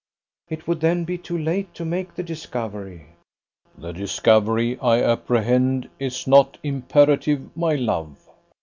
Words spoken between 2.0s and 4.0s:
the discovery." "The